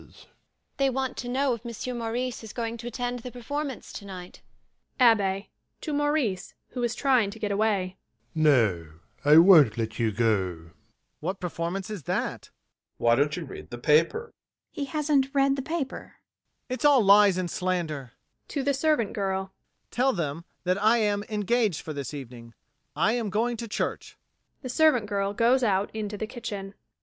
They 0.77 0.89
want 0.89 1.15
to 1.17 1.29
know 1.29 1.53
if 1.53 1.63
Monsieur 1.63 1.93
Maurice 1.93 2.43
is 2.43 2.53
going 2.53 2.77
to 2.77 2.87
attend 2.87 3.19
the 3.19 3.31
performance 3.31 3.93
tonight. 3.93 4.41
ABBÉ. 4.99 5.49
[To 5.81 5.93
MAURICE, 5.93 6.55
who 6.69 6.81
is 6.81 6.95
trying 6.95 7.29
to 7.29 7.37
get 7.37 7.51
away] 7.51 7.97
No, 8.33 8.93
I 9.23 9.37
won't 9.37 9.77
let 9.77 9.99
you 9.99 10.11
go. 10.11 10.39
MAURICE. 10.41 10.71
What 11.19 11.39
performance 11.39 11.91
is 11.91 12.05
that? 12.05 12.45
ADOLPHE. 12.45 12.51
Why 12.97 13.13
don't 13.15 13.37
you 13.37 13.45
read 13.45 13.69
the 13.69 13.77
paper? 13.77 14.31
MME. 14.31 14.31
CATHERINE 14.31 14.33
and 14.33 14.65
the 14.65 14.71
ABBÉ. 14.71 14.75
He 14.75 14.85
hasn't 14.91 15.35
read 15.35 15.55
the 15.55 15.61
paper? 15.61 15.97
MAURICE. 15.97 16.13
It's 16.69 16.85
all 16.85 17.03
lies 17.03 17.37
and 17.37 17.51
slander. 17.51 18.13
[To 18.47 18.63
the 18.63 18.73
SERVANT 18.73 19.13
GIRL] 19.13 19.51
Tell 19.91 20.13
them 20.13 20.45
that 20.63 20.81
I 20.81 20.97
am 20.97 21.23
engaged 21.29 21.81
for 21.81 21.93
this 21.93 22.11
evening: 22.15 22.55
I 22.95 23.13
am 23.13 23.29
going 23.29 23.55
to 23.57 23.67
church. 23.67 24.17
(The 24.63 24.69
SERVANT 24.69 25.05
GIRL 25.05 25.35
goes 25.35 25.61
out 25.61 25.91
into 25.93 26.17
the 26.17 26.25
kitchen.) 26.25 26.73